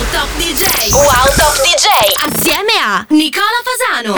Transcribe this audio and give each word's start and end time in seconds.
Wow 0.00 0.06
Top 0.16 0.28
DJ. 0.40 0.64
Wow 0.96 1.28
Top 1.36 1.54
DJ. 1.60 1.88
Assieme 2.24 2.72
a 2.80 3.04
Nicola 3.10 3.60
Fasano. 3.62 4.16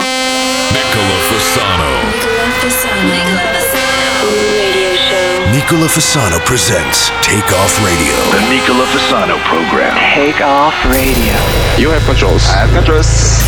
Nicola 0.71 1.17
Fasano. 1.27 1.89
Nicola 2.07 2.47
Fasano. 2.61 3.03
Nicola 3.03 3.43
Fasano. 3.51 4.23
Radio 4.55 4.95
show. 4.95 5.51
Nicola 5.51 5.87
Fasano 5.87 6.39
presents 6.45 7.11
Take 7.19 7.53
Off 7.53 7.83
Radio. 7.83 8.15
The 8.31 8.47
Nicola 8.47 8.85
Fasano 8.85 9.35
program. 9.43 9.97
Take 10.15 10.41
off 10.41 10.73
radio. 10.85 11.35
You 11.75 11.89
have 11.89 12.05
controls. 12.05 12.47
I 12.47 12.63
have 12.63 12.71
controls. 12.71 13.43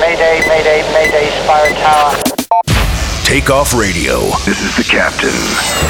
Mayday, 0.00 0.42
mayday, 0.48 0.82
mayday, 0.92 1.30
Spire 1.44 1.72
Tower. 1.74 2.16
Take 3.22 3.48
Off 3.48 3.72
Radio. 3.74 4.26
This 4.44 4.60
is 4.60 4.74
the 4.74 4.82
captain. 4.82 5.30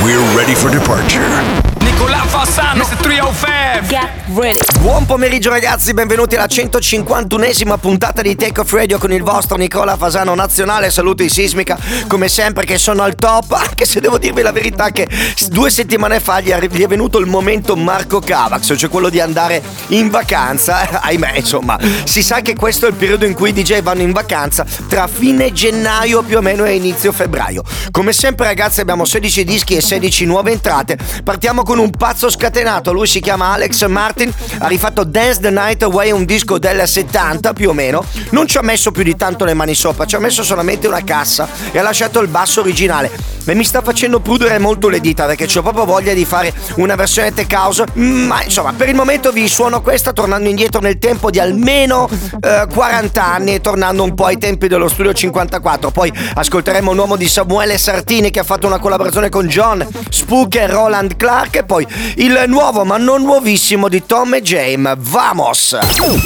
We're 0.05 0.21
ready 0.37 0.55
for 0.55 0.69
departure. 0.69 1.80
Nicola 2.01 2.25
Fassano, 2.25 2.82
Mr. 2.82 2.96
305. 2.96 3.87
Get 3.87 4.09
ready. 4.35 4.59
Buon 4.80 5.05
pomeriggio 5.05 5.50
ragazzi, 5.50 5.93
benvenuti 5.93 6.35
alla 6.35 6.46
151esima 6.46 7.76
puntata 7.79 8.23
di 8.23 8.35
Take 8.36 8.61
Off 8.61 8.73
Radio 8.73 8.96
con 8.96 9.13
il 9.13 9.23
vostro 9.23 9.59
Nicola 9.59 9.99
Fasano 9.99 10.35
Nazionale. 10.35 10.90
Saluti 10.90 11.29
Sismica, 11.29 11.79
come 12.07 12.29
sempre 12.29 12.64
che 12.64 12.79
sono 12.79 13.03
al 13.03 13.17
top, 13.17 13.53
anche 13.53 13.85
se 13.85 14.00
devo 14.00 14.17
dirvi 14.17 14.40
la 14.40 14.50
verità 14.50 14.90
che 14.93 15.07
due 15.49 15.68
settimane 15.68 16.21
fa 16.21 16.40
gli 16.40 16.49
è, 16.49 16.59
gli 16.59 16.82
è 16.82 16.86
venuto 16.86 17.18
il 17.18 17.26
momento 17.26 17.76
Marco 17.76 18.21
Cavax, 18.21 18.79
cioè 18.79 18.89
quello 18.89 19.11
di 19.11 19.21
andare 19.21 19.62
in 19.89 20.09
vacanza. 20.09 21.03
Ahimè, 21.04 21.32
insomma, 21.37 21.79
si 22.04 22.23
sa 22.23 22.40
che 22.40 22.54
questo 22.54 22.87
è 22.87 22.89
il 22.89 22.95
periodo 22.95 23.26
in 23.26 23.35
cui 23.35 23.51
i 23.51 23.53
DJ 23.53 23.82
vanno 23.82 24.01
in 24.01 24.12
vacanza 24.12 24.64
tra 24.89 25.07
fine 25.07 25.53
gennaio 25.53 26.23
più 26.23 26.39
o 26.39 26.40
meno 26.40 26.64
e 26.64 26.76
inizio 26.76 27.12
febbraio. 27.12 27.62
Come 27.90 28.14
sempre 28.14 28.46
ragazzi 28.46 28.81
abbiamo 28.81 29.04
16 29.04 29.45
dischi 29.45 29.76
e 29.76 29.82
16 29.82 30.25
nuove 30.25 30.53
entrate. 30.53 30.96
Partiamo 31.23 31.62
con 31.62 31.79
un 31.79 31.89
pazzo 31.90 32.30
scatenato, 32.30 32.92
lui 32.92 33.06
si 33.06 33.20
chiama 33.20 33.53
Alex 33.53 33.86
Martin, 33.86 34.33
ha 34.58 34.67
rifatto 34.67 35.05
Dance 35.05 35.41
the 35.41 35.50
Night 35.50 35.83
Away, 35.83 36.11
un 36.11 36.25
disco 36.25 36.58
del 36.58 36.86
70 36.86 37.53
più 37.53 37.70
o 37.70 37.72
meno. 37.72 38.05
Non 38.31 38.47
ci 38.47 38.58
ha 38.58 38.62
messo 38.62 38.91
più 38.91 39.03
di 39.03 39.17
tanto 39.17 39.45
le 39.45 39.55
mani 39.55 39.75
sopra, 39.75 40.05
ci 40.06 40.17
ha 40.17 40.19
messo 40.19 40.42
solamente 40.42 40.87
una 40.87 41.03
cassa 41.05 41.48
e 41.73 41.78
ha 41.78 41.83
lasciato 41.83 42.20
il 42.20 42.28
basso 42.28 42.61
originale. 42.61 43.11
E 43.45 43.55
mi 43.55 43.65
sta 43.65 43.83
facendo 43.83 44.20
prudere 44.20 44.59
molto 44.59 44.89
le 44.89 45.00
dita 45.00 45.27
perché 45.27 45.48
ho 45.59 45.62
proprio 45.62 45.84
voglia 45.84 46.12
di 46.12 46.25
fare 46.25 46.53
una 46.77 46.95
versione 46.95 47.33
tech 47.33 47.53
house. 47.53 47.84
Ma 47.95 48.45
insomma, 48.45 48.72
per 48.72 48.89
il 48.89 48.95
momento 48.95 49.33
vi 49.33 49.48
suono 49.48 49.81
questa 49.81 50.12
tornando 50.12 50.48
indietro 50.48 50.81
nel 50.81 50.98
tempo 50.98 51.31
di 51.31 51.41
almeno 51.41 52.09
eh, 52.41 52.67
40 52.72 53.25
anni 53.25 53.55
e 53.55 53.61
tornando 53.61 54.05
un 54.05 54.15
po' 54.15 54.27
ai 54.27 54.39
tempi 54.39 54.69
dello 54.69 54.89
studio 54.89 55.12
54. 55.12 55.91
Poi 55.91 56.12
ascolteremo 56.34 56.91
un 56.91 56.98
uomo 56.98 57.17
di 57.17 57.27
Samuele 57.27 57.77
Sartini 57.78 58.31
che 58.31 58.41
ha 58.41 58.45
fatto 58.45 58.67
una 58.67 58.78
collaborazione 58.78 59.31
con 59.31 59.48
John 59.48 59.87
Spook 60.09 60.55
e 60.55 60.67
Roland 60.67 61.17
Clark 61.17 61.56
e 61.56 61.65
poi 61.65 61.80
il 62.17 62.45
nuovo 62.47 62.84
ma 62.84 62.97
non 62.97 63.23
nuovissimo 63.23 63.89
di 63.89 64.05
Tom 64.05 64.34
e 64.34 64.42
James. 64.42 64.95
Vamos! 64.98 65.78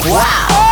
Like 0.04 0.63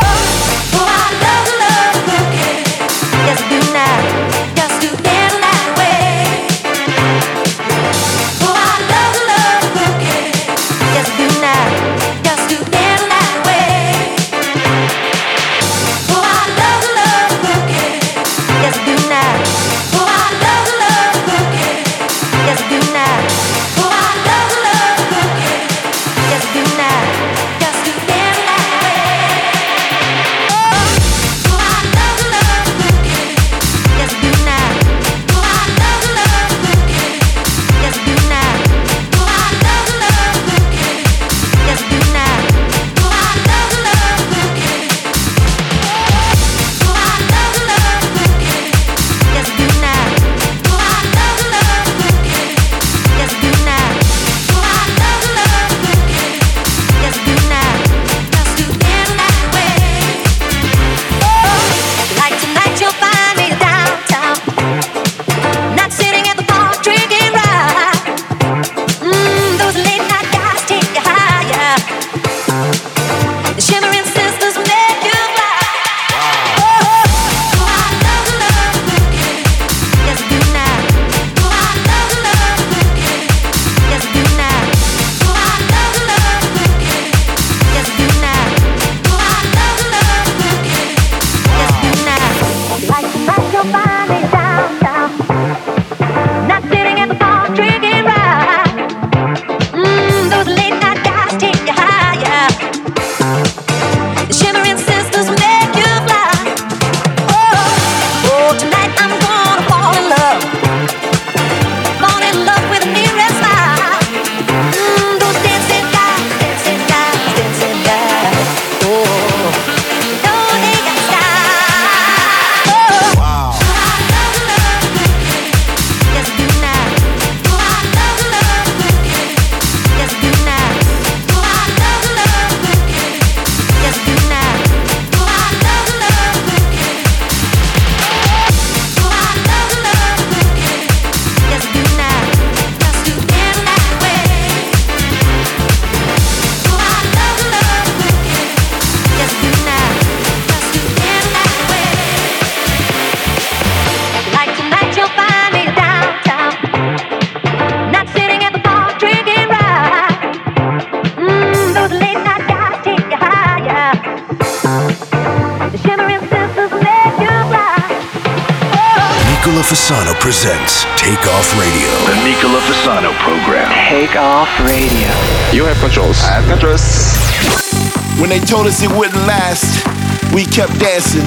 told 178.63 178.75
us 178.75 178.83
it 178.83 178.97
wouldn't 178.97 179.27
last, 179.27 179.85
we 180.33 180.45
kept 180.45 180.79
dancing. 180.79 181.27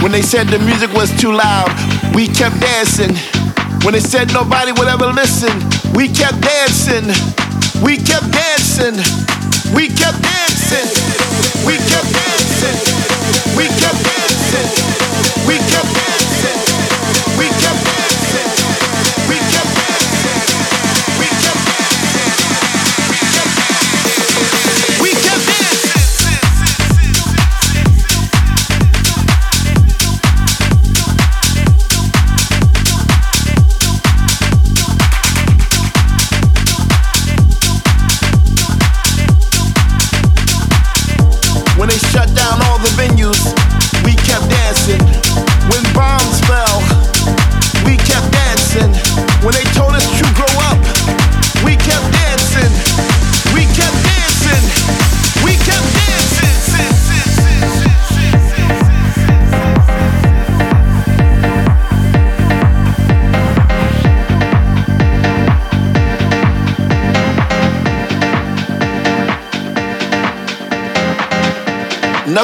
When 0.00 0.12
they 0.12 0.22
said 0.22 0.46
the 0.46 0.60
music 0.60 0.92
was 0.92 1.10
too 1.20 1.32
loud, 1.32 1.66
we 2.14 2.28
kept 2.28 2.60
dancing. 2.60 3.16
When 3.84 3.94
they 3.94 4.00
said 4.00 4.32
nobody 4.32 4.70
would 4.70 4.86
ever 4.86 5.06
listen, 5.06 5.50
we 5.92 6.06
kept 6.06 6.40
dancing. 6.40 7.06
We 7.82 7.96
kept 7.96 8.30
dancing. 8.30 8.94
We 9.74 9.88
kept 9.88 10.22
dancing. 10.22 10.86
We 11.66 11.78
kept 11.78 12.12
dancing. 12.12 12.31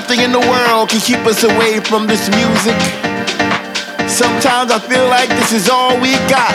Nothing 0.01 0.21
in 0.21 0.31
the 0.31 0.39
world 0.39 0.91
can 0.91 1.01
keep 1.01 1.27
us 1.27 1.43
away 1.43 1.81
from 1.81 2.07
this 2.07 2.31
music. 2.31 2.79
Sometimes 4.09 4.71
I 4.71 4.79
feel 4.79 5.09
like 5.09 5.29
this 5.29 5.53
is 5.53 5.69
all 5.69 6.01
we 6.01 6.13
got. 6.31 6.55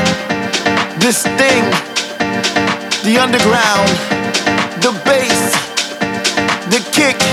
This 0.97 1.23
thing, 1.23 1.63
the 3.03 3.19
underground, 3.19 3.89
the 4.79 4.93
bass, 5.03 5.51
the 6.71 6.79
kick. 6.93 7.32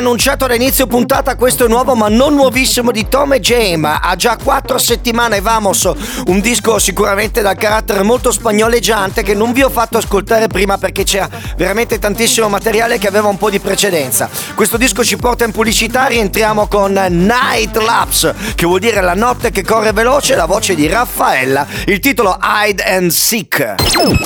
annunciato 0.00 0.46
all'inizio 0.46 0.86
puntata, 0.86 1.36
questo 1.36 1.68
nuovo 1.68 1.94
ma 1.94 2.08
non 2.08 2.34
nuovissimo 2.34 2.90
di 2.90 3.06
Tom 3.08 3.34
e 3.34 3.40
Gemma. 3.40 4.00
Ha 4.00 4.16
già 4.16 4.38
quattro 4.42 4.78
settimane, 4.78 5.42
vamos, 5.42 5.88
un 6.26 6.40
disco 6.40 6.78
sicuramente 6.78 7.42
dal 7.42 7.56
carattere 7.56 8.02
molto 8.02 8.32
spagnoleggiante 8.32 9.22
che 9.22 9.34
non 9.34 9.52
vi 9.52 9.62
ho 9.62 9.68
fatto 9.68 9.98
ascoltare 9.98 10.46
prima 10.46 10.78
perché 10.78 11.04
c'era 11.04 11.28
veramente 11.56 11.98
tantissimo 11.98 12.48
materiale 12.48 12.98
che 12.98 13.08
aveva 13.08 13.28
un 13.28 13.36
po' 13.36 13.50
di 13.50 13.60
precedenza. 13.60 14.28
Questo 14.54 14.78
disco 14.78 15.04
ci 15.04 15.18
porta 15.18 15.44
in 15.44 15.52
pubblicità, 15.52 16.06
rientriamo 16.06 16.66
con 16.66 16.92
Night 16.92 17.76
Laps, 17.76 18.34
che 18.54 18.66
vuol 18.66 18.80
dire 18.80 19.02
la 19.02 19.14
notte 19.14 19.50
che 19.50 19.62
corre 19.62 19.92
veloce, 19.92 20.34
la 20.34 20.46
voce 20.46 20.74
di 20.74 20.88
Raffaella, 20.88 21.66
il 21.86 22.00
titolo 22.00 22.38
Hide 22.42 22.82
and 22.82 23.10
Seek. 23.10 23.74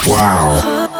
Wow. 0.07 0.94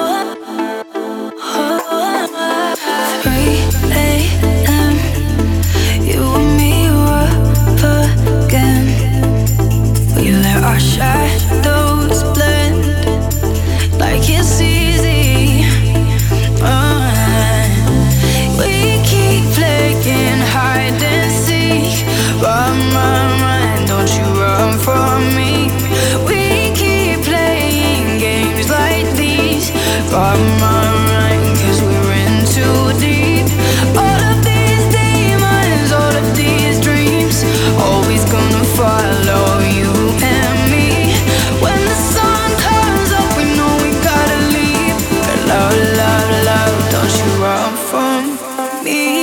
me. 48.85 49.14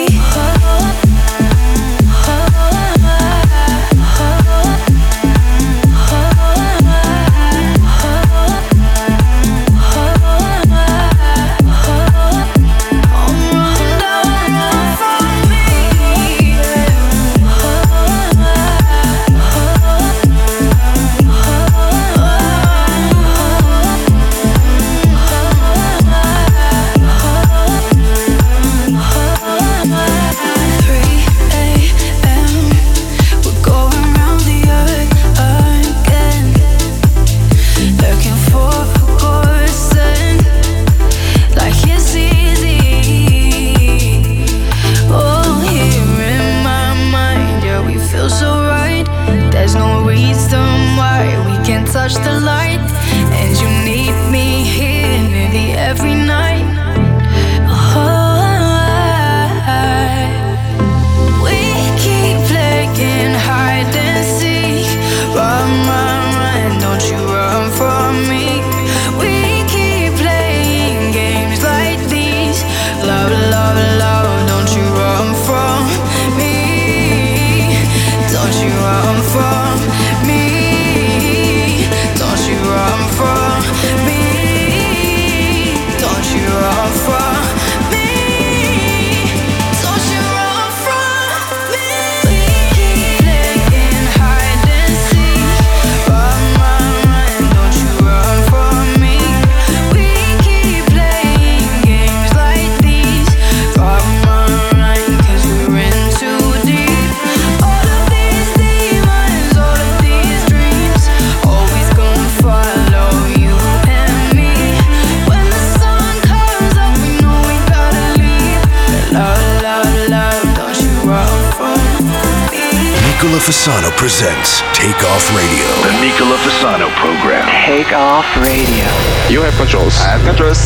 Presents 124.01 124.61
Take 124.73 124.97
Off 125.13 125.29
Radio. 125.37 125.67
The 125.85 125.93
Nicola 126.01 126.35
Fasano 126.37 126.89
program. 126.97 127.45
Take 127.67 127.93
off 127.93 128.25
radio. 128.37 128.89
You 129.29 129.41
have 129.41 129.53
controls. 129.53 129.93
I 129.99 130.17
have 130.17 130.23
controls. 130.25 130.57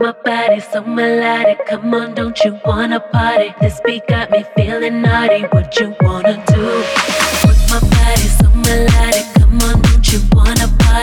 My 0.00 0.12
body's 0.24 0.68
so 0.70 0.80
melodic. 0.84 1.58
Come 1.66 1.92
on, 1.92 2.14
don't 2.14 2.38
you 2.44 2.60
wanna 2.64 3.00
party? 3.00 3.52
This 3.60 3.80
beat 3.84 4.06
got 4.06 4.30
me 4.30 4.44
feeling 4.54 5.02
naughty. 5.02 5.42
What 5.50 5.76
you 5.80 5.96
wanna 6.02 6.40
do? 6.54 6.62
My 7.72 7.80
body's 7.82 8.38
so 8.38 8.48
melodic. 8.48 9.26
Come 9.40 9.58
on, 9.66 9.82
don't 9.82 10.12
you 10.12 10.20
wanna 10.30 10.68
party? 10.78 11.01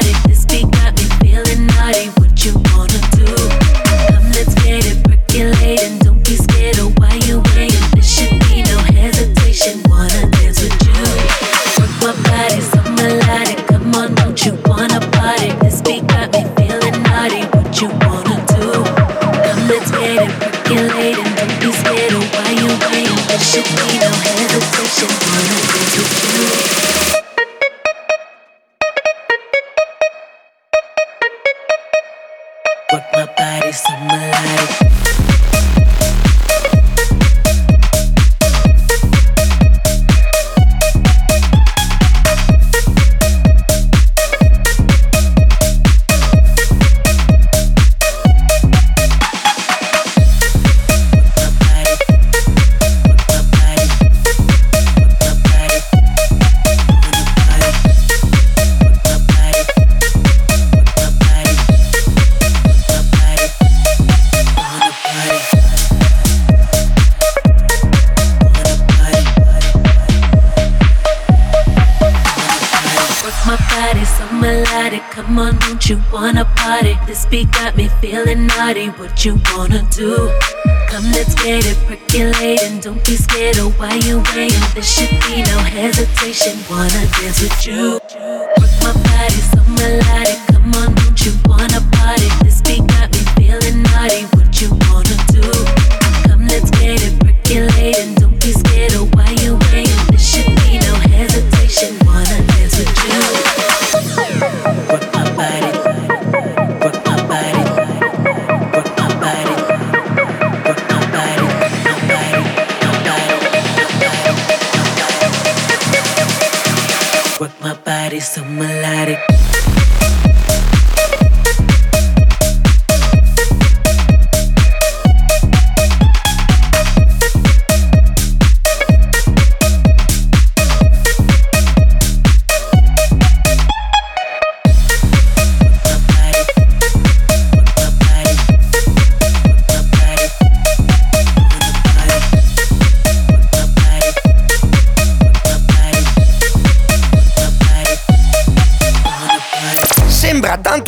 What 79.00 79.24
you 79.24 79.40
wanna 79.56 79.88
do? 79.92 80.14
Come, 80.90 81.06
let's 81.14 81.34
get 81.36 81.66
it 81.66 81.78
percolating. 81.88 82.82
Don't 82.82 83.04
be 83.06 83.16
scared 83.16 83.58
of 83.58 83.80
why 83.80 83.94
you 83.94 84.22
waiting. 84.36 84.60
There 84.74 84.84
should 84.84 85.10
be 85.22 85.42
no 85.42 85.58
hesitation. 85.60 86.60
Wanna 86.70 87.08
dance 87.16 87.42
with 87.42 87.66
you? 87.66 88.29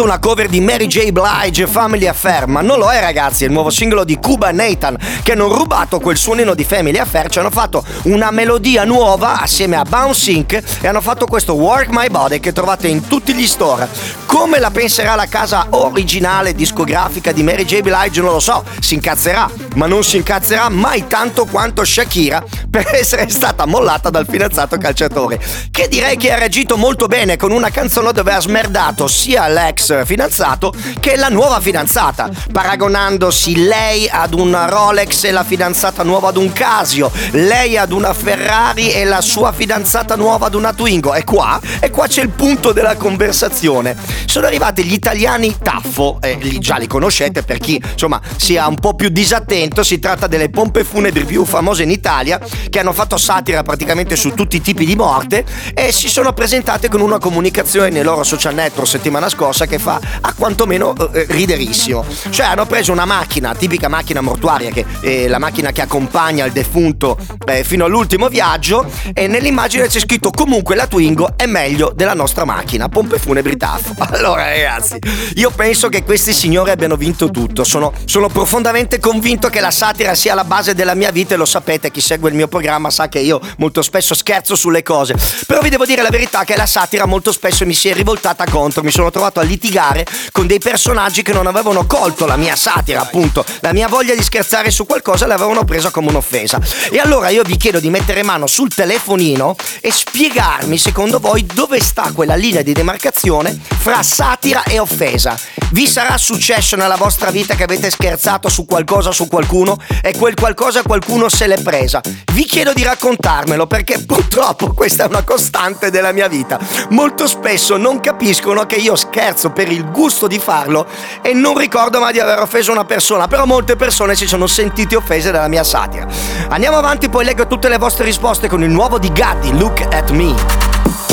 Tanto 0.02 0.18
una 0.18 0.28
cover 0.28 0.48
di 0.50 0.62
Mary 0.62 0.88
J. 0.88 1.12
Blige 1.12 1.68
Family 1.68 2.08
Affair, 2.08 2.48
ma 2.48 2.62
non 2.62 2.80
lo 2.80 2.90
è 2.90 3.00
ragazzi, 3.00 3.44
è 3.44 3.48
il 3.48 3.54
nuovo 3.54 3.70
singolo 3.70 4.04
di 4.04 4.18
Cuba 4.18 4.52
Nathan 4.52 4.98
che 5.22 5.34
hanno 5.34 5.48
rubato 5.48 6.00
quel 6.00 6.18
suonino 6.18 6.56
di 6.56 6.64
Family 6.64 6.98
Affair, 6.98 7.30
ci 7.30 7.38
hanno 7.38 7.52
fatto 7.52 7.86
una 8.06 8.32
melodia 8.32 8.84
nuova 8.84 9.42
assieme 9.42 9.76
a 9.76 9.84
Bounce 9.84 10.32
Inc. 10.32 10.60
e 10.82 10.88
hanno 10.88 11.02
fatto 11.02 11.28
questo 11.28 11.54
Work 11.54 11.90
My 11.92 12.10
Body 12.10 12.40
che 12.40 12.52
trovate 12.52 12.88
in 12.88 13.06
tutti 13.06 13.36
gli 13.36 13.46
store. 13.46 14.21
Come 14.32 14.60
la 14.60 14.72
penserà 14.72 15.16
la 15.16 15.26
casa 15.26 15.68
originale 15.72 16.54
discografica 16.54 17.34
di 17.34 17.44
Mary 17.44 17.66
J. 17.66 17.82
Blige 17.82 18.22
non 18.22 18.32
lo 18.32 18.40
so, 18.40 18.64
si 18.80 18.94
incazzerà, 18.94 19.52
ma 19.76 19.88
non 19.88 20.06
si 20.06 20.16
incazzerà 20.16 20.70
mai 20.70 21.06
tanto 21.06 21.44
quanto 21.44 21.84
Shakira 21.84 22.42
per 22.70 22.88
essere 22.96 23.28
stata 23.28 23.66
mollata 23.66 24.10
dal 24.10 24.26
fidanzato 24.26 24.78
calciatore, 24.78 25.38
che 25.70 25.90
direi 25.90 26.16
che 26.16 26.32
ha 26.32 26.38
reagito 26.38 26.78
molto 26.78 27.08
bene 27.08 27.36
con 27.36 27.52
una 27.52 27.70
canzone 27.72 28.14
dove 28.14 28.32
ha 28.32 28.40
smerdato 28.40 29.10
sia 29.10 29.50
l'ex 29.50 30.06
fidanzato 30.06 30.74
che 31.02 31.18
la 31.18 31.28
nuova 31.28 31.60
fidanzata, 31.60 32.30
paragonandosi 32.54 33.66
lei 33.66 34.08
ad 34.10 34.34
un 34.34 34.58
Rolex 34.70 35.26
e 35.26 35.32
la 35.32 35.44
fidanzata 35.44 36.04
nuova 36.04 36.30
ad 36.30 36.38
un 36.38 36.54
Casio, 36.54 37.12
lei 37.32 37.78
ad 37.78 37.92
una 37.92 38.14
Ferrari 38.14 38.94
e 38.94 39.04
la 39.04 39.20
sua 39.20 39.52
fidanzata 39.52 40.16
nuova 40.16 40.46
ad 40.46 40.56
una 40.56 40.72
Twingo. 40.72 41.14
E 41.14 41.26
qua, 41.26 41.60
e 41.82 41.90
qua 41.90 42.08
c'è 42.08 42.22
il 42.22 42.30
punto 42.30 42.72
della 42.72 42.96
conversazione. 42.96 44.21
Sono 44.26 44.46
arrivati 44.46 44.84
gli 44.84 44.94
italiani 44.94 45.56
Taffo, 45.62 46.20
eh, 46.22 46.38
li 46.42 46.60
già 46.60 46.78
li 46.78 46.88
conoscete 46.88 47.44
per 47.44 47.58
chi 47.58 47.82
insomma 47.92 48.22
sia 48.36 48.68
un 48.68 48.76
po' 48.76 48.94
più 48.94 49.10
disattento, 49.10 49.84
si 49.84 50.00
tratta 50.00 50.28
delle 50.28 50.50
pompe 50.50 50.84
funebri 50.84 51.26
più 51.26 51.46
famose 51.46 51.84
in 51.84 51.92
Italia 51.92 52.40
che 52.70 52.80
hanno 52.80 52.94
fatto 52.94 53.18
satira 53.18 53.64
praticamente 53.64 54.16
su 54.16 54.34
tutti 54.34 54.58
i 54.58 54.62
tipi 54.62 54.86
di 54.86 54.96
morte 54.96 55.46
e 55.74 55.92
si 55.92 56.10
sono 56.10 56.34
presentate 56.34 56.90
con 56.90 57.02
una 57.02 57.18
comunicazione 57.18 57.90
nei 57.90 58.04
loro 58.04 58.24
social 58.24 58.54
network 58.54 58.88
settimana 58.88 59.30
scorsa 59.30 59.66
che 59.66 59.80
fa 59.80 60.00
a 60.22 60.34
quantomeno 60.34 60.96
eh, 61.14 61.26
riderissimo. 61.30 62.06
Cioè 62.30 62.46
hanno 62.46 62.66
preso 62.66 62.92
una 62.92 63.06
macchina, 63.06 63.54
tipica 63.56 63.88
macchina 63.88 64.22
mortuaria, 64.22 64.70
che 64.72 64.86
è 65.02 65.28
la 65.28 65.40
macchina 65.40 65.72
che 65.72 65.82
accompagna 65.82 66.46
il 66.46 66.52
defunto 66.52 67.18
eh, 67.46 67.64
fino 67.64 67.86
all'ultimo 67.86 68.28
viaggio 68.28 68.90
e 69.14 69.28
nell'immagine 69.28 69.88
c'è 69.88 70.00
scritto 70.00 70.32
comunque 70.32 70.76
la 70.76 70.88
Twingo 70.88 71.34
è 71.36 71.46
meglio 71.46 71.92
della 71.96 72.14
nostra 72.14 72.46
macchina, 72.46 72.90
pompe 72.90 73.18
funebri 73.18 73.58
TAF. 73.58 73.94
Allora 74.12 74.44
ragazzi, 74.44 75.00
io 75.36 75.52
penso 75.52 75.88
che 75.88 76.04
questi 76.04 76.34
signori 76.34 76.70
abbiano 76.70 76.98
vinto 76.98 77.32
tutto, 77.32 77.64
sono, 77.64 77.94
sono 78.04 78.28
profondamente 78.28 79.00
convinto 79.00 79.48
che 79.50 79.62
la 79.62 79.72
satira 79.72 80.16
sia 80.16 80.34
la 80.36 80.44
base 80.44 80.76
della 80.76 80.96
mia 80.96 81.12
vita 81.12 81.34
e 81.34 81.38
lo 81.38 81.46
sapete, 81.46 81.92
chi 81.92 82.02
segue 82.02 82.30
il 82.30 82.36
mio 82.36 82.50
programma 82.50 82.90
sa 82.90 83.08
che 83.08 83.20
io 83.20 83.40
molto 83.58 83.82
spesso 83.82 84.14
scherzo 84.14 84.56
sulle 84.56 84.84
cose, 84.84 85.16
però 85.48 85.62
vi 85.62 85.70
devo 85.70 85.86
dire 85.86 86.02
la 86.02 86.10
verità 86.10 86.44
che 86.44 86.58
la 86.58 86.66
satira 86.66 87.06
molto 87.06 87.32
spesso 87.32 87.66
mi 87.66 87.74
si 87.74 87.88
è 87.88 87.94
rivoltata 87.94 88.44
contro, 88.50 88.84
mi 88.84 88.92
sono 88.92 89.10
trovato 89.12 89.40
a 89.40 89.44
litigare 89.44 90.06
con 90.34 90.46
dei 90.46 90.60
personaggi 90.60 91.22
che 91.22 91.32
non 91.32 91.48
avevano 91.48 91.86
colto 91.86 92.26
la 92.26 92.36
mia 92.36 92.58
satira, 92.58 93.00
appunto, 93.00 93.46
la 93.62 93.72
mia 93.72 93.88
voglia 93.88 94.14
di 94.14 94.22
scherzare 94.22 94.72
su 94.72 94.86
qualcosa 94.86 95.26
l'avevano 95.26 95.64
presa 95.64 95.90
come 95.90 96.10
un'offesa. 96.10 96.60
E 96.92 97.00
allora 97.00 97.30
io 97.30 97.44
vi 97.44 97.56
chiedo 97.56 97.80
di 97.80 97.90
mettere 97.90 98.24
mano 98.24 98.46
sul 98.46 98.74
telefonino 98.74 99.56
e 99.80 99.90
spiegarmi 99.90 100.78
secondo 100.78 101.20
voi 101.20 101.46
dove 101.46 101.80
sta 101.80 102.12
quella 102.14 102.36
linea 102.36 102.62
di 102.62 102.74
demarcazione 102.74 103.58
fra 103.80 104.01
satira 104.04 104.64
e 104.64 104.80
offesa. 104.80 105.38
Vi 105.72 105.88
sarà 105.88 106.18
successo 106.18 106.76
nella 106.76 106.96
vostra 106.96 107.32
vita 107.32 107.56
che 107.56 107.64
avete 107.64 107.90
scherzato 107.90 108.50
su 108.50 108.66
qualcosa 108.66 109.12
su 109.12 109.28
qualcuno 109.28 109.78
e 110.02 110.14
quel 110.18 110.34
qualcosa 110.36 110.82
qualcuno 110.82 111.30
se 111.30 111.48
l'è 111.48 111.62
presa? 111.62 112.02
Vi 112.34 112.44
chiedo 112.44 112.74
di 112.74 112.84
raccontarmelo 112.84 113.68
perché 113.68 114.00
purtroppo 114.00 114.74
questa 114.74 115.06
è 115.06 115.08
una 115.08 115.24
costante 115.24 115.90
della 115.90 116.12
mia 116.12 116.28
vita. 116.28 116.60
Molto 116.90 117.28
spesso 117.28 117.78
non 117.78 118.00
capiscono 118.00 118.66
che 118.66 118.76
io 118.76 118.96
scherzo 118.96 119.52
per 119.52 119.72
il 119.72 119.90
gusto 119.92 120.28
di 120.28 120.40
farlo 120.40 120.86
e 121.22 121.34
non 121.34 121.58
ricordo 121.58 122.00
mai 122.00 122.14
di 122.14 122.20
aver 122.20 122.40
offeso 122.40 122.72
una 122.72 122.86
persona, 122.86 123.28
però 123.28 123.46
molte 123.46 123.76
persone 123.76 124.16
si 124.16 124.28
sono 124.28 124.48
sentite 124.48 124.96
offese 124.96 125.32
dalla 125.32 125.48
mia 125.48 125.64
satira. 125.64 126.08
Andiamo 126.50 126.78
avanti, 126.78 127.10
poi 127.10 127.26
leggo 127.26 127.48
tutte 127.48 127.70
le 127.70 127.78
vostre 127.78 128.04
risposte 128.06 128.50
con 128.50 128.64
il 128.64 128.70
nuovo 128.70 129.00
di 129.00 129.12
Gatti, 129.12 129.58
Look 129.58 129.82
at 129.90 130.10
Me. 130.12 131.11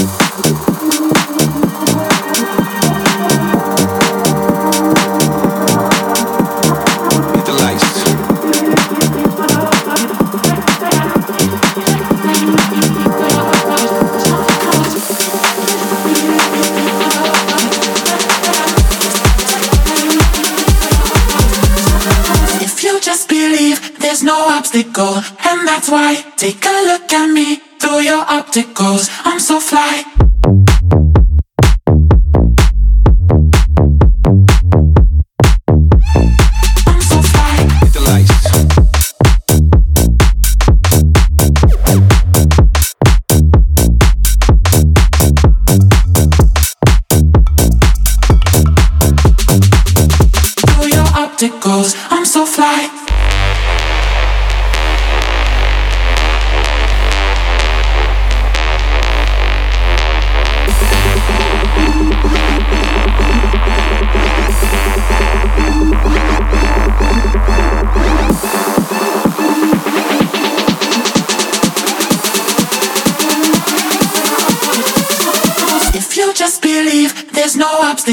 No 24.29 24.45
obstacle, 24.59 25.17
and 25.49 25.67
that's 25.67 25.89
why 25.89 26.15
take 26.37 26.63
a 26.63 26.77
look 26.91 27.11
at 27.11 27.33
me 27.33 27.57
through 27.81 28.01
your 28.01 28.23
opticals. 28.27 29.09
I'm 29.25 29.41
so 29.41 29.59
fly. 29.59 30.05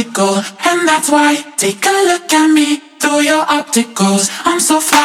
And 0.03 0.87
that's 0.87 1.09
why 1.09 1.35
take 1.55 1.85
a 1.85 1.95
look 2.09 2.33
at 2.33 2.47
me 2.51 2.77
through 2.99 3.21
your 3.21 3.45
opticals. 3.45 4.29
I'm 4.43 4.59
so 4.59 4.81
fly. 4.81 5.04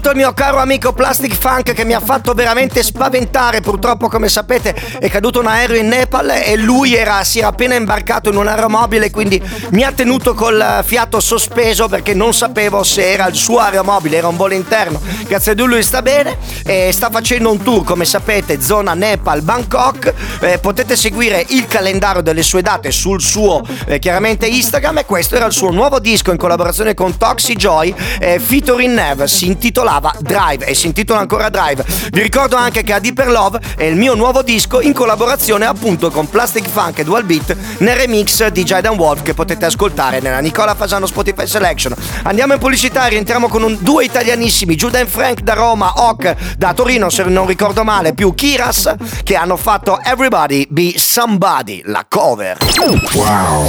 tú 0.00 0.07
saluto 0.08 0.10
al 0.10 0.16
mio 0.16 0.32
caro 0.32 0.58
amico 0.58 0.92
Plastic 0.92 1.34
Funk 1.34 1.72
che 1.72 1.84
mi 1.84 1.92
ha 1.92 2.00
fatto 2.00 2.32
veramente 2.32 2.82
spaventare. 2.82 3.60
Purtroppo, 3.60 4.08
come 4.08 4.28
sapete, 4.28 4.74
è 4.98 5.08
caduto 5.10 5.40
un 5.40 5.46
aereo 5.46 5.76
in 5.76 5.88
Nepal 5.88 6.30
e 6.30 6.56
lui 6.56 6.94
era, 6.94 7.24
si 7.24 7.38
era 7.38 7.48
appena 7.48 7.74
imbarcato 7.74 8.30
in 8.30 8.36
un 8.36 8.46
aeromobile, 8.46 9.10
quindi 9.10 9.42
mi 9.70 9.82
ha 9.82 9.92
tenuto 9.92 10.34
col 10.34 10.82
fiato 10.84 11.20
sospeso 11.20 11.88
perché 11.88 12.14
non 12.14 12.32
sapevo 12.32 12.82
se 12.82 13.10
era 13.10 13.26
il 13.26 13.34
suo 13.34 13.58
aeromobile, 13.58 14.16
era 14.16 14.28
un 14.28 14.36
volo 14.36 14.54
interno. 14.54 15.00
Grazie 15.26 15.52
a 15.52 15.54
lui 15.56 15.66
lui 15.68 15.82
sta 15.82 16.00
bene 16.00 16.36
e 16.64 16.90
sta 16.92 17.10
facendo 17.10 17.50
un 17.50 17.62
tour, 17.62 17.84
come 17.84 18.04
sapete, 18.04 18.62
zona 18.62 18.94
Nepal, 18.94 19.42
Bangkok. 19.42 20.14
Eh, 20.40 20.58
potete 20.58 20.96
seguire 20.96 21.44
il 21.48 21.66
calendario 21.66 22.22
delle 22.22 22.42
sue 22.42 22.62
date 22.62 22.90
sul 22.90 23.20
suo 23.20 23.62
eh, 23.86 23.98
chiaramente 23.98 24.46
Instagram 24.46 24.98
e 24.98 25.04
questo 25.04 25.36
era 25.36 25.46
il 25.46 25.52
suo 25.52 25.70
nuovo 25.70 25.98
disco 25.98 26.30
in 26.30 26.36
collaborazione 26.36 26.94
con 26.94 27.16
Toxi 27.16 27.54
Joy, 27.54 27.94
eh, 28.20 28.38
featuring 28.38 28.94
Nev, 28.94 29.24
si 29.24 29.46
intitolava 29.46 29.97
Drive 30.20 30.64
e 30.66 30.74
si 30.74 30.86
intitola 30.86 31.20
ancora 31.20 31.48
Drive. 31.48 31.84
Vi 32.10 32.20
ricordo 32.20 32.56
anche 32.56 32.82
che 32.82 32.92
A 32.92 32.98
Deeper 32.98 33.28
Love 33.30 33.60
è 33.76 33.84
il 33.84 33.96
mio 33.96 34.14
nuovo 34.14 34.42
disco 34.42 34.80
in 34.80 34.92
collaborazione 34.92 35.66
appunto 35.66 36.10
con 36.10 36.28
Plastic 36.28 36.68
Funk 36.68 36.98
e 36.98 37.04
Dual 37.04 37.24
Beat 37.24 37.56
nel 37.78 37.96
remix 37.96 38.46
di 38.48 38.64
Jaidan 38.64 38.96
Wolf 38.96 39.22
che 39.22 39.34
potete 39.34 39.66
ascoltare 39.66 40.20
nella 40.20 40.40
Nicola 40.40 40.74
Fasano 40.74 41.06
Spotify 41.06 41.46
Selection. 41.46 41.94
Andiamo 42.24 42.54
in 42.54 42.58
pubblicità 42.58 43.06
e 43.06 43.10
rientriamo 43.10 43.48
con 43.48 43.62
un, 43.62 43.76
due 43.80 44.04
italianissimi, 44.04 44.74
Judah 44.74 45.04
Frank 45.06 45.40
da 45.40 45.54
Roma, 45.54 45.92
Ock 45.96 46.56
da 46.56 46.72
Torino 46.72 47.10
se 47.10 47.24
non 47.24 47.46
ricordo 47.46 47.84
male, 47.84 48.14
più 48.14 48.34
Kiras 48.34 48.94
che 49.22 49.36
hanno 49.36 49.56
fatto 49.56 50.00
Everybody 50.02 50.66
Be 50.68 50.94
Somebody, 50.96 51.82
la 51.84 52.04
cover. 52.08 52.56
Wow. 53.12 53.68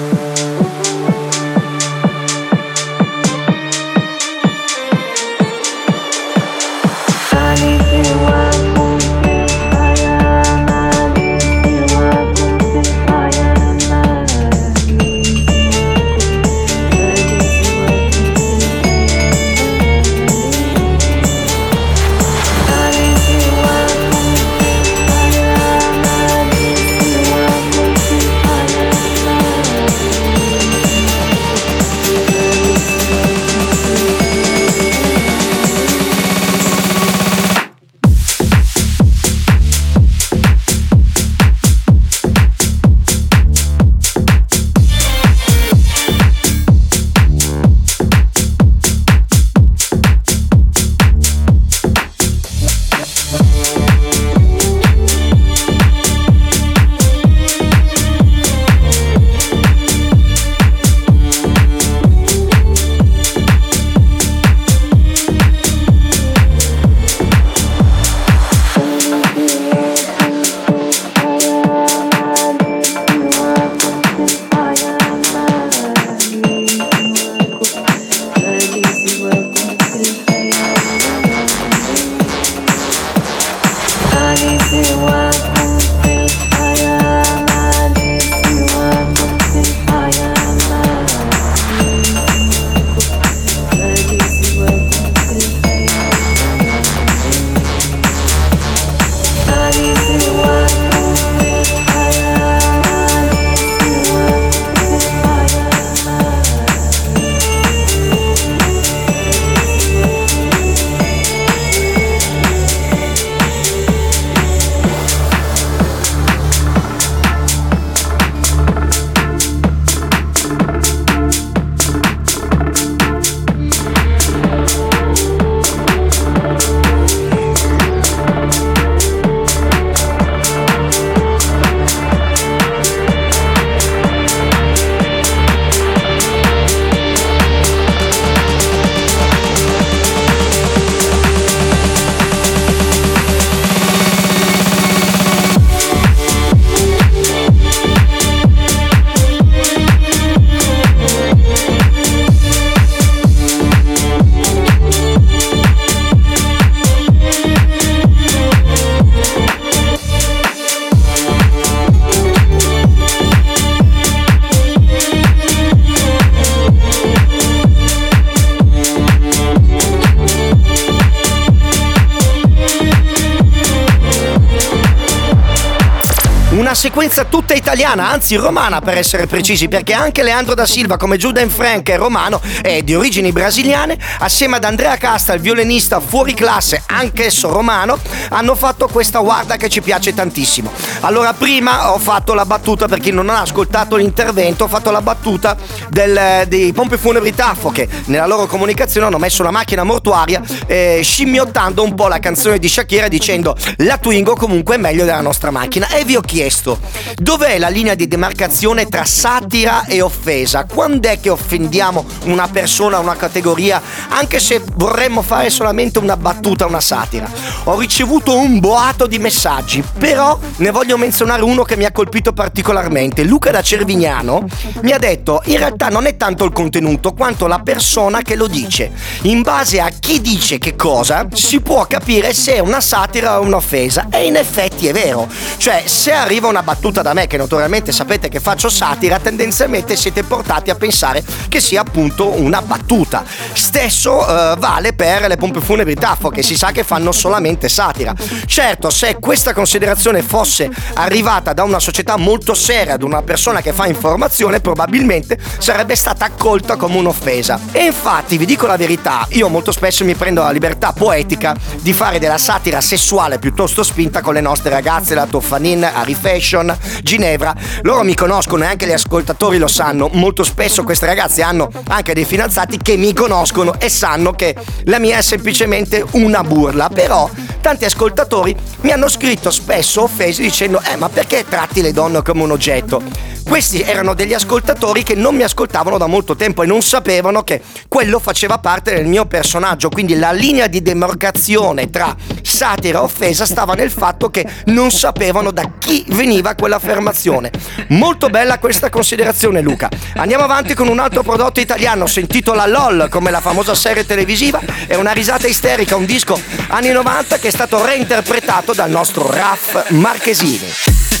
Sequenza 176.81 177.25
tutta 177.25 177.53
italiana, 177.53 178.09
anzi 178.09 178.35
romana 178.37 178.81
per 178.81 178.97
essere 178.97 179.27
precisi, 179.27 179.67
perché 179.67 179.93
anche 179.93 180.23
Leandro 180.23 180.55
da 180.55 180.65
Silva 180.65 180.97
come 180.97 181.15
Juden 181.15 181.47
Frank 181.47 181.87
è 181.91 181.95
romano 181.95 182.41
e 182.63 182.83
di 182.83 182.95
origini 182.95 183.31
brasiliane, 183.31 183.95
assieme 184.17 184.55
ad 184.55 184.63
Andrea 184.63 184.97
Casta, 184.97 185.33
il 185.33 185.41
violinista 185.41 185.99
fuori 185.99 186.33
classe, 186.33 186.81
anch'esso 186.87 187.51
romano, 187.51 187.99
hanno 188.29 188.55
fatto 188.55 188.87
questa 188.87 189.19
guarda 189.19 189.57
che 189.57 189.69
ci 189.69 189.81
piace 189.81 190.15
tantissimo. 190.15 190.71
Allora 191.01 191.33
prima 191.33 191.93
ho 191.93 191.99
fatto 191.99 192.33
la 192.33 192.45
battuta, 192.45 192.87
per 192.87 192.97
chi 192.97 193.11
non 193.11 193.29
ha 193.29 193.41
ascoltato 193.41 193.95
l'intervento, 193.95 194.63
ho 194.63 194.67
fatto 194.67 194.89
la 194.89 195.03
battuta 195.03 195.55
del- 195.87 196.45
dei 196.47 196.73
pompe 196.73 196.97
funebri 196.97 197.35
Taffo 197.35 197.69
che 197.69 197.87
nella 198.05 198.25
loro 198.25 198.47
comunicazione 198.47 199.05
hanno 199.05 199.19
messo 199.19 199.43
la 199.43 199.51
macchina 199.51 199.83
mortuaria 199.83 200.41
eh, 200.65 201.01
scimmiottando 201.03 201.83
un 201.83 201.93
po' 201.93 202.07
la 202.07 202.17
canzone 202.17 202.57
di 202.57 202.67
Shakira 202.67 203.07
dicendo 203.07 203.55
la 203.77 203.97
Twingo 203.99 204.33
comunque 204.35 204.75
è 204.75 204.77
meglio 204.79 205.05
della 205.05 205.21
nostra 205.21 205.51
macchina 205.51 205.87
e 205.89 206.05
vi 206.05 206.15
ho 206.15 206.21
chiesto 206.21 206.70
dov'è 207.15 207.57
la 207.57 207.69
linea 207.69 207.95
di 207.95 208.07
demarcazione 208.07 208.87
tra 208.87 209.05
satira 209.05 209.85
e 209.85 210.01
offesa? 210.01 210.65
Quando 210.65 211.07
è 211.07 211.19
che 211.19 211.29
offendiamo 211.29 212.05
una 212.25 212.47
persona, 212.47 212.99
una 212.99 213.15
categoria, 213.15 213.81
anche 214.09 214.39
se 214.39 214.61
vorremmo 214.75 215.21
fare 215.21 215.49
solamente 215.49 215.99
una 215.99 216.17
battuta, 216.17 216.65
una 216.65 216.81
satira? 216.81 217.29
Ho 217.65 217.79
ricevuto 217.79 218.37
un 218.37 218.59
boato 218.59 219.07
di 219.07 219.19
messaggi, 219.19 219.83
però 219.97 220.37
ne 220.57 220.71
voglio 220.71 220.97
menzionare 220.97 221.43
uno 221.43 221.63
che 221.63 221.77
mi 221.77 221.85
ha 221.85 221.91
colpito 221.91 222.33
particolarmente. 222.33 223.23
Luca 223.23 223.51
da 223.51 223.61
Cervignano 223.61 224.45
mi 224.81 224.91
ha 224.91 224.97
detto 224.97 225.41
in 225.45 225.57
realtà 225.57 225.89
non 225.89 226.05
è 226.05 226.17
tanto 226.17 226.45
il 226.45 226.51
contenuto 226.51 227.13
quanto 227.13 227.47
la 227.47 227.59
persona 227.59 228.21
che 228.21 228.35
lo 228.35 228.47
dice. 228.47 228.91
In 229.23 229.41
base 229.41 229.79
a 229.79 229.89
chi 229.89 230.21
dice 230.21 230.57
che 230.57 230.75
cosa 230.75 231.27
si 231.33 231.59
può 231.61 231.85
capire 231.85 232.33
se 232.33 232.55
è 232.55 232.59
una 232.59 232.81
satira 232.81 233.39
o 233.39 233.43
un'offesa 233.43 234.07
e 234.09 234.25
in 234.25 234.35
effetti 234.35 234.87
è 234.87 234.93
vero. 234.93 235.27
Cioè 235.57 235.83
se 235.85 236.11
arriva 236.11 236.47
una 236.47 236.60
battuta 236.61 237.01
da 237.01 237.13
me 237.13 237.27
che 237.27 237.37
notoriamente 237.37 237.91
sapete 237.91 238.29
che 238.29 238.39
faccio 238.39 238.69
satira, 238.69 239.19
tendenzialmente 239.19 239.95
siete 239.95 240.23
portati 240.23 240.69
a 240.69 240.75
pensare 240.75 241.23
che 241.49 241.59
sia 241.59 241.81
appunto 241.81 242.39
una 242.39 242.61
battuta. 242.61 243.23
Stesso 243.53 244.21
eh, 244.21 244.55
vale 244.57 244.93
per 244.93 245.27
le 245.27 245.37
pompe 245.37 245.61
funebri 245.61 245.95
Taffo 245.95 246.29
che 246.29 246.43
si 246.43 246.55
sa 246.55 246.71
che 246.71 246.83
fanno 246.83 247.11
solamente 247.11 247.69
satira. 247.69 248.13
Certo, 248.45 248.89
se 248.89 249.17
questa 249.19 249.53
considerazione 249.53 250.21
fosse 250.21 250.69
arrivata 250.93 251.53
da 251.53 251.63
una 251.63 251.79
società 251.79 252.17
molto 252.17 252.53
seria, 252.53 252.97
da 252.97 253.05
una 253.05 253.21
persona 253.21 253.61
che 253.61 253.73
fa 253.73 253.87
informazione, 253.87 254.59
probabilmente 254.59 255.37
sarebbe 255.57 255.95
stata 255.95 256.25
accolta 256.25 256.75
come 256.75 256.97
un'offesa. 256.97 257.59
E 257.71 257.85
infatti, 257.85 258.37
vi 258.37 258.45
dico 258.45 258.67
la 258.67 258.77
verità, 258.77 259.25
io 259.31 259.47
molto 259.49 259.71
spesso 259.71 260.03
mi 260.03 260.15
prendo 260.15 260.41
la 260.41 260.51
libertà 260.51 260.93
poetica 260.93 261.55
di 261.79 261.93
fare 261.93 262.19
della 262.19 262.37
satira 262.37 262.81
sessuale 262.81 263.39
piuttosto 263.39 263.83
spinta 263.83 264.21
con 264.21 264.33
le 264.33 264.41
nostre 264.41 264.69
ragazze, 264.69 265.15
la 265.15 265.25
Toffanin, 265.25 265.83
Ari 265.83 266.13
Fashion, 266.51 266.77
Ginevra. 267.01 267.55
Loro 267.83 268.03
mi 268.03 268.13
conoscono 268.13 268.65
e 268.65 268.67
anche 268.67 268.85
gli 268.85 268.91
ascoltatori 268.91 269.57
lo 269.57 269.67
sanno. 269.67 270.09
Molto 270.11 270.43
spesso 270.43 270.83
queste 270.83 271.05
ragazze 271.05 271.41
hanno 271.41 271.69
anche 271.87 272.13
dei 272.13 272.25
fidanzati 272.25 272.77
che 272.77 272.97
mi 272.97 273.13
conoscono 273.13 273.79
e 273.79 273.87
sanno 273.87 274.33
che 274.33 274.55
la 274.85 274.99
mia 274.99 275.17
è 275.17 275.21
semplicemente 275.21 276.05
una 276.11 276.43
burla. 276.43 276.89
Però 276.89 277.29
tanti 277.61 277.85
ascoltatori 277.85 278.55
mi 278.81 278.91
hanno 278.91 279.07
scritto 279.07 279.49
spesso 279.49 280.03
offesi 280.03 280.41
dicendo 280.41 280.81
eh 280.81 280.97
ma 280.97 281.07
perché 281.07 281.45
tratti 281.47 281.81
le 281.81 281.93
donne 281.93 282.21
come 282.21 282.43
un 282.43 282.51
oggetto? 282.51 283.01
Questi 283.43 283.81
erano 283.81 284.13
degli 284.13 284.33
ascoltatori 284.33 285.03
che 285.03 285.15
non 285.15 285.35
mi 285.35 285.43
ascoltavano 285.43 285.97
da 285.97 286.07
molto 286.07 286.35
tempo 286.35 286.63
e 286.63 286.65
non 286.65 286.81
sapevano 286.81 287.43
che 287.43 287.61
quello 287.87 288.19
faceva 288.19 288.57
parte 288.59 288.93
del 288.93 289.05
mio 289.05 289.25
personaggio, 289.25 289.89
quindi 289.89 290.17
la 290.17 290.31
linea 290.31 290.67
di 290.67 290.81
demarcazione 290.81 291.89
tra 291.89 292.15
satira 292.41 292.99
e 292.99 293.01
offesa 293.01 293.45
stava 293.45 293.73
nel 293.73 293.91
fatto 293.91 294.29
che 294.29 294.45
non 294.65 294.91
sapevano 294.91 295.51
da 295.51 295.69
chi 295.77 296.05
veniva 296.09 296.55
quell'affermazione. 296.55 297.51
Molto 297.89 298.29
bella 298.29 298.59
questa 298.59 298.89
considerazione 298.89 299.61
Luca. 299.61 299.89
Andiamo 300.15 300.43
avanti 300.43 300.73
con 300.73 300.87
un 300.87 300.99
altro 300.99 301.23
prodotto 301.23 301.59
italiano, 301.59 302.07
si 302.07 302.19
intitola 302.19 302.65
LOL 302.65 303.07
come 303.09 303.31
la 303.31 303.41
famosa 303.41 303.75
serie 303.75 304.05
televisiva, 304.05 304.59
è 304.87 304.95
una 304.95 305.11
risata 305.11 305.47
isterica, 305.47 305.95
un 305.95 306.05
disco 306.05 306.39
anni 306.67 306.91
90 306.91 307.37
che 307.37 307.47
è 307.47 307.51
stato 307.51 307.83
reinterpretato 307.83 308.73
dal 308.73 308.89
nostro 308.89 309.29
Raff 309.29 309.89
Marchesini. 309.89 311.20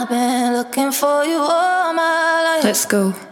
I've 0.00 0.08
been 0.08 0.52
looking 0.52 0.92
for 0.92 1.24
you 1.24 1.38
all 1.38 1.92
my 1.92 2.54
life. 2.54 2.62
Let's 2.62 2.86
go. 2.86 3.27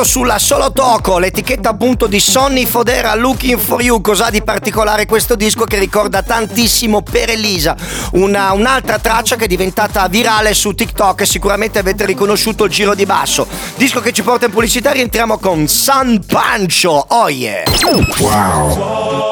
Uscito 0.00 0.04
sulla 0.04 0.38
Solo 0.38 0.72
Toco, 0.72 1.18
l'etichetta 1.18 1.70
appunto 1.70 2.06
di 2.06 2.20
Sonny 2.20 2.64
Fodera 2.64 3.14
Looking 3.14 3.58
for 3.58 3.82
You. 3.82 4.00
Cos'ha 4.00 4.30
di 4.30 4.42
particolare 4.42 5.04
questo 5.04 5.34
disco 5.34 5.64
che 5.64 5.78
ricorda 5.78 6.22
tantissimo 6.22 7.02
per 7.02 7.28
Elisa? 7.30 7.76
Una- 8.12 8.52
un'altra 8.52 8.98
traccia 8.98 9.36
che 9.36 9.44
è 9.44 9.48
diventata 9.48 10.06
virale 10.08 10.54
su 10.54 10.72
TikTok 10.72 11.20
e 11.20 11.26
sicuramente 11.26 11.78
avete 11.78 12.06
riconosciuto 12.06 12.64
il 12.64 12.70
giro 12.70 12.94
di 12.94 13.04
basso. 13.04 13.46
Disco 13.76 14.00
che 14.00 14.12
ci 14.12 14.22
porta 14.22 14.46
in 14.46 14.52
pubblicità, 14.52 14.92
rientriamo 14.92 15.38
con 15.38 15.68
San 15.68 16.24
Pancho. 16.24 17.04
Oh 17.08 17.28
yeah! 17.28 17.64
Boricua, 17.82 19.28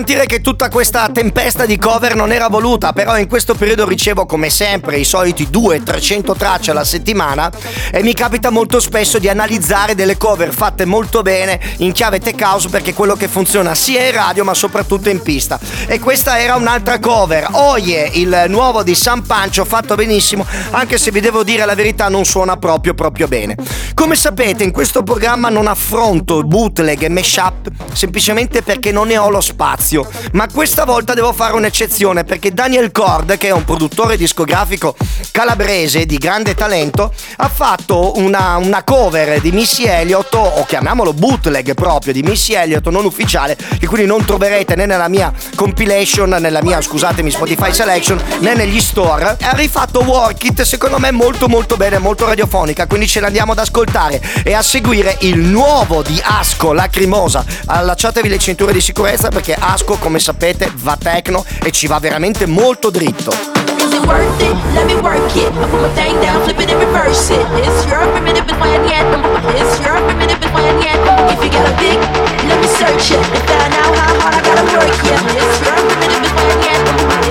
garantire 0.00 0.24
che 0.24 0.40
tutta 0.40 0.70
questa 0.70 1.10
tempesta 1.12 1.66
di 1.66 1.76
cover 1.76 2.14
non 2.14 2.32
era 2.32 2.48
voluta, 2.48 2.92
però 2.94 3.18
in 3.18 3.28
questo 3.28 3.54
periodo 3.54 3.86
ricevo 3.86 4.24
come 4.24 4.48
sempre 4.48 4.98
i 4.98 5.04
soliti 5.04 5.48
200-300 5.52 6.36
tracce 6.36 6.70
alla 6.70 6.84
settimana 6.84 7.50
e 7.92 8.02
mi 8.02 8.14
capita 8.14 8.50
molto 8.50 8.80
spesso 8.80 9.18
di 9.18 9.28
analizzare 9.28 9.94
delle 9.94 10.16
cover 10.16 10.52
fatte 10.52 10.84
molto 10.84 11.22
bene 11.22 11.60
in 11.78 11.92
chiave 11.92 12.20
tech 12.20 12.40
house 12.40 12.68
perché 12.68 12.94
quello 12.94 13.14
che 13.14 13.28
funziona 13.28 13.74
sia 13.74 14.06
in 14.06 14.12
radio 14.12 14.44
ma 14.44 14.54
soprattutto 14.54 15.08
in 15.08 15.22
pista. 15.22 15.58
E 15.86 15.98
questa 15.98 16.38
era 16.38 16.56
un'altra 16.56 16.98
cover, 16.98 17.48
Oye, 17.52 18.10
il 18.14 18.44
nuovo 18.48 18.82
di 18.82 18.94
San 18.94 19.22
Pancho 19.22 19.64
fatto 19.64 19.94
benissimo, 19.94 20.46
anche 20.70 20.98
se 20.98 21.10
vi 21.10 21.20
devo 21.20 21.42
dire 21.42 21.64
la 21.64 21.74
verità 21.74 22.08
non 22.08 22.24
suona 22.24 22.56
proprio 22.56 22.94
proprio 22.94 23.28
bene. 23.28 23.56
Come 23.94 24.14
sapete 24.14 24.64
in 24.64 24.72
questo 24.72 25.02
programma 25.02 25.48
non 25.48 25.66
affronto 25.66 26.42
bootleg 26.42 27.02
e 27.02 27.08
mashup 27.08 27.70
semplicemente 27.92 28.62
perché 28.62 28.92
non 28.92 29.08
ne 29.08 29.18
ho 29.18 29.30
lo 29.30 29.40
spazio. 29.40 30.08
Ma 30.32 30.46
questa 30.52 30.84
volta 30.84 31.14
devo 31.14 31.32
fare 31.32 31.54
un'eccezione 31.54 32.24
perché 32.24 32.52
Daniel 32.52 32.92
Cord, 32.92 33.36
che 33.36 33.48
è 33.48 33.52
un 33.52 33.64
produttore 33.64 34.16
discografico 34.16 34.96
calabrese 35.30 36.06
di 36.06 36.16
grande 36.18 36.54
talento, 36.54 37.12
ha 37.36 37.48
fatto 37.48 37.79
una, 37.88 38.56
una 38.56 38.82
cover 38.82 39.40
di 39.40 39.52
Missy 39.52 39.84
Elliott, 39.84 40.34
o 40.34 40.64
chiamiamolo 40.66 41.12
bootleg 41.12 41.74
proprio, 41.74 42.12
di 42.12 42.22
Missy 42.22 42.54
Elliott 42.54 42.86
non 42.88 43.04
ufficiale, 43.04 43.56
che 43.56 43.86
quindi 43.86 44.06
non 44.06 44.24
troverete 44.24 44.74
né 44.74 44.86
nella 44.86 45.08
mia 45.08 45.32
compilation, 45.54 46.30
nella 46.30 46.62
mia, 46.62 46.80
scusatemi, 46.80 47.30
Spotify 47.30 47.72
Selection, 47.72 48.20
né 48.40 48.54
negli 48.54 48.80
store. 48.80 49.36
Ha 49.40 49.52
rifatto 49.52 50.00
Work 50.02 50.44
It, 50.44 50.62
secondo 50.62 50.98
me 50.98 51.10
molto 51.10 51.48
molto 51.48 51.76
bene, 51.76 51.98
molto 51.98 52.26
radiofonica, 52.26 52.86
quindi 52.86 53.06
ce 53.06 53.20
l'andiamo 53.20 53.52
ad 53.52 53.58
ascoltare 53.58 54.20
e 54.44 54.52
a 54.52 54.62
seguire 54.62 55.16
il 55.20 55.38
nuovo 55.38 56.02
di 56.02 56.20
Asco, 56.22 56.72
Lacrimosa. 56.72 57.44
Allacciatevi 57.66 58.28
le 58.28 58.38
cinture 58.38 58.72
di 58.72 58.80
sicurezza 58.80 59.28
perché 59.28 59.54
Asco, 59.58 59.96
come 59.96 60.18
sapete, 60.18 60.70
va 60.76 60.96
techno 60.96 61.44
e 61.62 61.70
ci 61.70 61.86
va 61.86 61.98
veramente 61.98 62.46
molto 62.46 62.90
dritto. 62.90 63.69
Worth 64.10 64.42
it? 64.42 64.56
Let 64.74 64.90
me 64.90 64.98
work 64.98 65.22
it. 65.38 65.54
I 65.54 65.70
put 65.70 65.80
my 65.86 65.88
thing 65.94 66.18
down, 66.18 66.42
flip 66.42 66.58
it 66.58 66.66
and 66.66 66.82
reverse 66.82 67.30
it. 67.30 67.46
It's 67.62 67.86
your 67.86 68.02
primitive 68.10 68.42
and 68.50 68.58
why 68.58 68.74
yet. 68.90 69.06
It's 69.54 69.78
your 69.78 69.94
primitive 70.02 70.42
and 70.42 70.50
why 70.50 70.66
yet. 70.82 70.98
If 71.30 71.38
you 71.38 71.50
got 71.54 71.62
a 71.70 71.74
big, 71.78 71.94
let 72.50 72.58
me 72.58 72.66
search 72.66 73.14
it. 73.14 73.22
To 73.22 73.40
find 73.46 73.70
out 73.70 73.94
how 73.94 74.10
hard 74.18 74.34
I 74.34 74.42
gotta 74.42 74.66
work, 74.66 74.90
yeah. 75.06 75.22
It's 75.38 75.62
your 75.62 75.78
primitive 75.78 76.26
and 76.26 76.34
why 76.34 76.50
yet. 76.58 76.82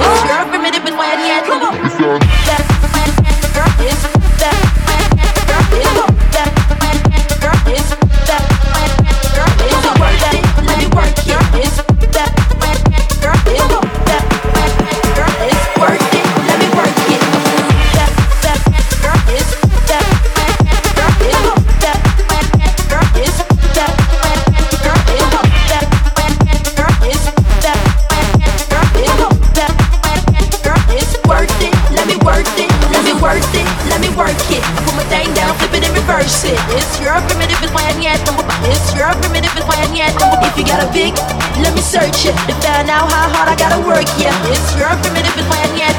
It's 0.08 0.24
your 0.24 0.42
primitive 0.48 0.86
and 0.88 0.96
why 0.96 1.12
yet. 1.20 1.44
That, 1.52 1.76
it's 1.84 2.29
out 42.90 43.06
how 43.12 43.30
hard 43.30 43.48
I 43.48 43.56
gotta 43.56 43.78
work. 43.86 44.10
Yeah, 44.18 44.34
it's 44.50 44.74
your 44.74 44.90
primitive 45.06 45.38
plan, 45.46 45.70
when 45.78 45.99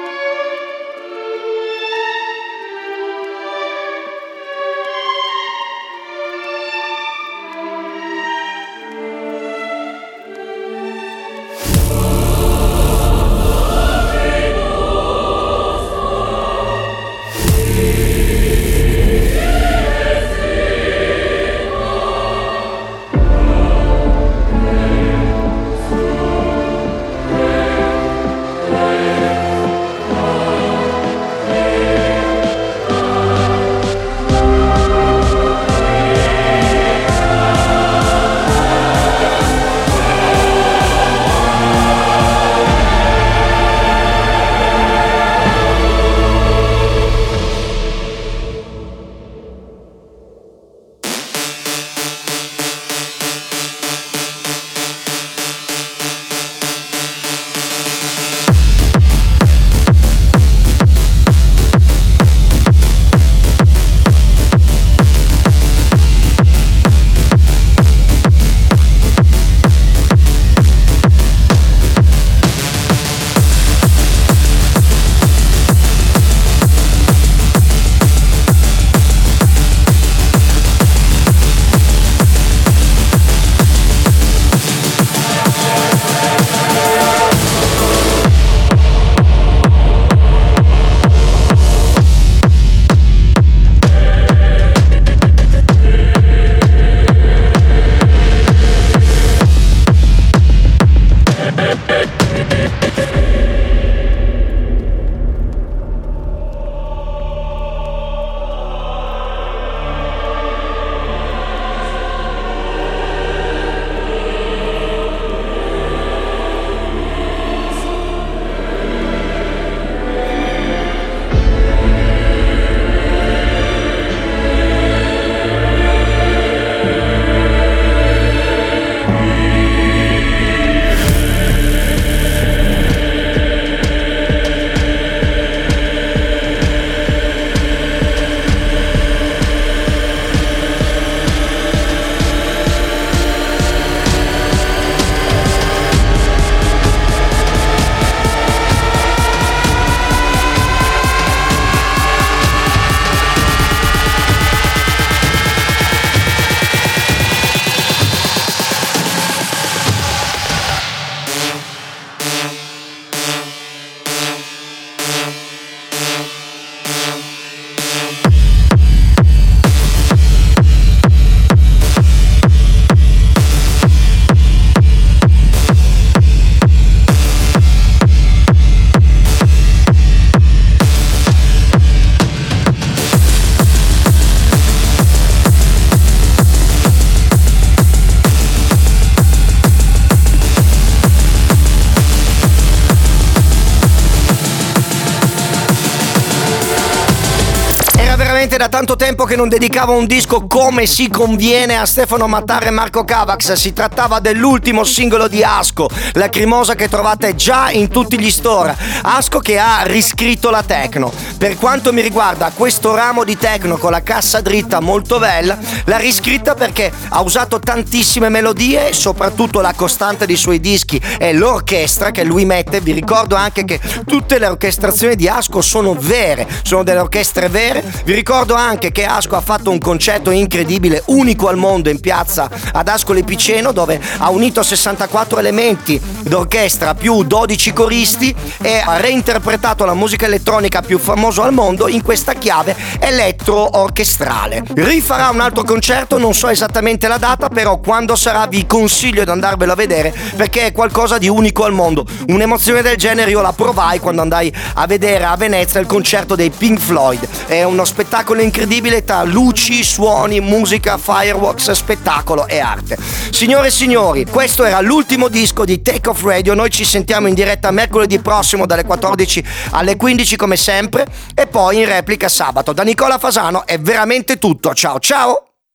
Da 198.61 198.69
tanto 198.69 198.95
tempo 198.95 199.23
che 199.23 199.35
non 199.35 199.49
dedicavo 199.49 199.93
un 199.93 200.05
disco 200.05 200.45
come 200.45 200.85
si 200.85 201.09
conviene 201.09 201.79
a 201.79 201.85
Stefano 201.87 202.27
Mattare 202.27 202.67
e 202.67 202.69
Marco 202.69 203.03
Cavax. 203.03 203.53
Si 203.53 203.73
trattava 203.73 204.19
dell'ultimo 204.19 204.83
singolo 204.83 205.27
di 205.27 205.41
Asco, 205.41 205.89
Lacrimosa 206.13 206.75
che 206.75 206.87
trovate 206.87 207.33
già 207.33 207.71
in 207.71 207.87
tutti 207.87 208.19
gli 208.19 208.29
store. 208.29 208.77
Asco 209.01 209.39
che 209.39 209.57
ha 209.57 209.81
riscritto 209.81 210.51
la 210.51 210.61
techno. 210.61 211.11
Per 211.39 211.57
quanto 211.57 211.91
mi 211.91 212.01
riguarda, 212.01 212.51
questo 212.53 212.93
ramo 212.93 213.23
di 213.23 213.35
techno 213.35 213.77
con 213.77 213.89
la 213.89 214.03
cassa 214.03 214.41
dritta 214.41 214.79
molto 214.79 215.17
bella, 215.17 215.57
l'ha 215.85 215.97
riscritta 215.97 216.53
perché 216.53 216.91
ha 217.09 217.21
usato 217.21 217.57
tantissime 217.57 218.29
melodie, 218.29 218.93
soprattutto 218.93 219.59
la 219.61 219.73
costante 219.73 220.27
dei 220.27 220.37
suoi 220.37 220.59
dischi 220.59 221.01
è 221.17 221.33
l'orchestra 221.33 222.11
che 222.11 222.23
lui 222.23 222.45
mette. 222.45 222.79
Vi 222.79 222.91
ricordo 222.91 223.35
anche 223.35 223.65
che 223.65 223.79
tutte 224.05 224.37
le 224.37 224.45
orchestrazioni 224.45 225.15
di 225.15 225.27
Asco 225.27 225.61
sono 225.61 225.95
vere, 225.97 226.47
sono 226.61 226.83
delle 226.83 226.99
orchestre 226.99 227.49
vere. 227.49 227.83
Vi 228.05 228.13
ricordo 228.13 228.49
anche 228.55 228.91
che 228.91 229.05
Asco 229.05 229.35
ha 229.35 229.41
fatto 229.41 229.71
un 229.71 229.77
concerto 229.77 230.29
incredibile, 230.31 231.03
unico 231.07 231.47
al 231.47 231.57
mondo 231.57 231.89
in 231.89 231.99
piazza 231.99 232.49
ad 232.71 232.87
Ascoli 232.87 233.23
Piceno, 233.23 233.71
dove 233.71 233.99
ha 234.17 234.29
unito 234.29 234.63
64 234.63 235.39
elementi 235.39 235.99
d'orchestra 236.21 236.93
più 236.93 237.23
12 237.23 237.73
coristi 237.73 238.33
e 238.61 238.81
ha 238.85 238.97
reinterpretato 238.97 239.85
la 239.85 239.93
musica 239.93 240.25
elettronica 240.25 240.81
più 240.81 240.99
famosa 240.99 241.43
al 241.43 241.53
mondo 241.53 241.87
in 241.87 242.01
questa 242.01 242.33
chiave 242.33 242.75
elettro-orchestrale. 242.99 244.63
Rifarà 244.73 245.29
un 245.29 245.39
altro 245.39 245.63
concerto, 245.63 246.17
non 246.17 246.33
so 246.33 246.49
esattamente 246.49 247.07
la 247.07 247.17
data, 247.17 247.49
però 247.49 247.79
quando 247.79 248.15
sarà 248.15 248.47
vi 248.47 248.65
consiglio 248.65 249.23
di 249.23 249.29
andarvelo 249.29 249.71
a 249.71 249.75
vedere 249.75 250.13
perché 250.35 250.67
è 250.67 250.71
qualcosa 250.71 251.17
di 251.17 251.27
unico 251.27 251.63
al 251.63 251.73
mondo. 251.73 252.05
Un'emozione 252.27 252.81
del 252.81 252.97
genere 252.97 253.31
io 253.31 253.41
la 253.41 253.53
provai 253.53 253.99
quando 253.99 254.21
andai 254.21 254.53
a 254.75 254.85
vedere 254.87 255.25
a 255.25 255.35
Venezia 255.35 255.79
il 255.79 255.85
concerto 255.87 256.35
dei 256.35 256.49
Pink 256.49 256.79
Floyd. 256.79 257.27
È 257.45 257.63
uno 257.63 257.85
spettacolo 257.85 258.40
incredibile 258.43 259.03
tra 259.03 259.23
luci, 259.23 259.83
suoni, 259.83 260.39
musica, 260.39 260.97
fireworks, 260.97 261.71
spettacolo 261.71 262.47
e 262.47 262.59
arte. 262.59 262.97
Signore 263.31 263.67
e 263.67 263.71
signori, 263.71 264.25
questo 264.25 264.63
era 264.63 264.81
l'ultimo 264.81 265.27
disco 265.27 265.65
di 265.65 265.81
Take 265.81 266.09
Off 266.09 266.23
Radio. 266.23 266.53
Noi 266.53 266.69
ci 266.69 266.85
sentiamo 266.85 267.27
in 267.27 267.33
diretta 267.33 267.71
mercoledì 267.71 268.19
prossimo 268.19 268.65
dalle 268.65 268.83
14 268.83 269.43
alle 269.71 269.95
15 269.95 270.35
come 270.35 270.57
sempre 270.57 271.05
e 271.33 271.47
poi 271.47 271.79
in 271.79 271.85
replica 271.85 272.29
sabato. 272.29 272.73
Da 272.73 272.83
Nicola 272.83 273.17
Fasano 273.17 273.65
è 273.65 273.79
veramente 273.79 274.37
tutto. 274.37 274.73
Ciao 274.73 274.99
ciao! 274.99 275.50